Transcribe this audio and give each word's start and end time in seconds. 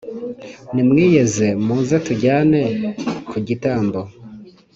nimwiyeze 0.73 1.47
muze 1.65 1.95
tujyane 2.05 2.61
ku 3.29 3.37
gitambo. 3.47 3.99